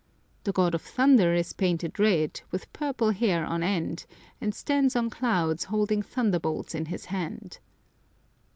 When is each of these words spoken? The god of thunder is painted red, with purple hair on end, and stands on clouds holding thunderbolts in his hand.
The 0.45 0.51
god 0.51 0.73
of 0.73 0.81
thunder 0.81 1.35
is 1.35 1.53
painted 1.53 1.99
red, 1.99 2.41
with 2.49 2.73
purple 2.73 3.11
hair 3.11 3.45
on 3.45 3.61
end, 3.61 4.07
and 4.41 4.55
stands 4.55 4.95
on 4.95 5.11
clouds 5.11 5.65
holding 5.65 6.01
thunderbolts 6.01 6.73
in 6.73 6.85
his 6.87 7.05
hand. 7.05 7.59